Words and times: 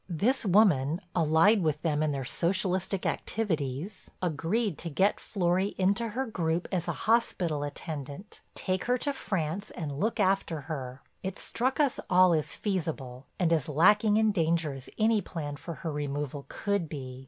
This 0.09 0.43
woman, 0.43 0.99
allied 1.15 1.61
with 1.61 1.83
them 1.83 2.01
in 2.01 2.11
their 2.11 2.25
Socialistic 2.25 3.05
activities, 3.05 4.09
agreed 4.19 4.79
to 4.79 4.89
get 4.89 5.19
Florry 5.19 5.75
into 5.77 6.07
her 6.17 6.25
group 6.25 6.67
as 6.71 6.87
a 6.87 6.91
hospital 7.05 7.61
attendant, 7.61 8.41
take 8.55 8.85
her 8.85 8.97
to 8.97 9.13
France 9.13 9.69
and 9.69 9.99
look 9.99 10.19
after 10.19 10.61
her. 10.61 11.03
It 11.21 11.37
struck 11.37 11.79
us 11.79 11.99
all 12.09 12.33
as 12.33 12.55
feasible 12.55 13.27
and 13.37 13.53
as 13.53 13.69
lacking 13.69 14.17
in 14.17 14.31
danger 14.31 14.73
as 14.73 14.89
any 14.97 15.21
plan 15.21 15.55
for 15.55 15.75
her 15.85 15.91
removal 15.91 16.47
could 16.49 16.89
be. 16.89 17.19